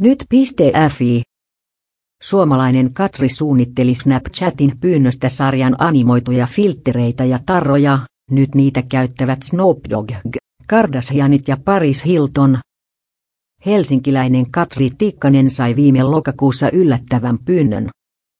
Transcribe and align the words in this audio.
Nyt.fi. 0.00 1.22
Suomalainen 2.22 2.94
Katri 2.94 3.28
suunnitteli 3.28 3.94
Snapchatin 3.94 4.78
pyynnöstä 4.80 5.28
sarjan 5.28 5.76
animoituja 5.78 6.46
filtreitä 6.46 7.24
ja 7.24 7.38
tarroja, 7.46 7.98
nyt 8.30 8.54
niitä 8.54 8.82
käyttävät 8.82 9.42
Snoop 9.42 9.78
Dogg, 9.90 10.10
Kardashianit 10.66 11.48
ja 11.48 11.56
Paris 11.64 12.04
Hilton. 12.04 12.58
Helsinkiläinen 13.66 14.50
Katri 14.50 14.90
Tikkanen 14.98 15.50
sai 15.50 15.76
viime 15.76 16.02
lokakuussa 16.02 16.70
yllättävän 16.70 17.38
pyynnön. 17.44 17.88